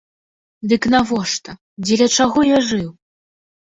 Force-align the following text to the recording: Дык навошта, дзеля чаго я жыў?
Дык 0.71 0.87
навошта, 0.95 1.57
дзеля 1.85 2.11
чаго 2.19 2.51
я 2.57 2.67
жыў? 2.75 2.93